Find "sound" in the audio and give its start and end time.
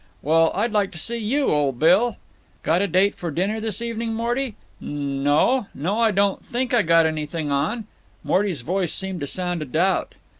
9.27-9.61